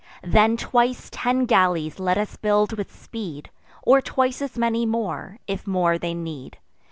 Then 0.23 0.57
twice 0.57 1.09
ten 1.11 1.45
galleys 1.45 1.99
let 1.99 2.17
us 2.17 2.35
build 2.35 2.73
with 2.73 2.91
speed, 2.91 3.51
Or 3.83 4.01
twice 4.01 4.41
as 4.41 4.57
many 4.57 4.83
more, 4.83 5.37
if 5.45 5.67
more 5.67 5.99
they 5.99 6.15
need. 6.15 6.57